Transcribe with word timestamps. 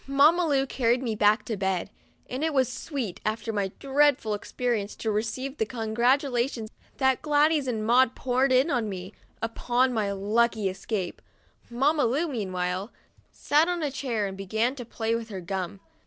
Mamma 0.07 0.47
Lu 0.47 0.65
carried 0.65 1.03
me 1.03 1.13
back 1.13 1.45
to 1.45 1.55
bed, 1.55 1.91
and 2.27 2.43
it 2.43 2.55
was 2.55 2.67
sweet, 2.73 3.21
after 3.23 3.53
my 3.53 3.71
dreadful 3.77 4.33
experience, 4.33 4.95
to 4.95 5.11
receive 5.11 5.55
the 5.59 5.65
con 5.67 5.93
gratulations 5.93 6.71
that 6.97 7.21
Gladys 7.21 7.67
and 7.67 7.85
Maud 7.85 8.15
poured 8.15 8.51
in 8.51 8.71
on 8.71 8.89
me, 8.89 9.13
upon 9.43 9.93
my 9.93 10.11
lucky 10.11 10.67
escape. 10.69 11.21
Mamma 11.69 12.05
Lu, 12.05 12.27
meanwhile, 12.27 12.91
sat 13.31 13.67
on 13.69 13.83
a 13.83 13.91
chair, 13.91 14.25
and 14.25 14.35
began 14.35 14.73
to 14.73 14.85
play 14.85 15.13
with 15.13 15.29
her 15.29 15.39
gum. 15.39 15.79